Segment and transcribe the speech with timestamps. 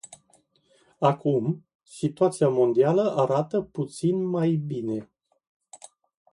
[0.99, 5.09] Acum, situația mondială arată puțin mai bine.